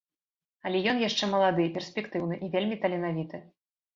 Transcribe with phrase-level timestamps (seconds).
[0.67, 3.45] Але ён яшчэ малады, перспектыўны і вельмі таленавіты.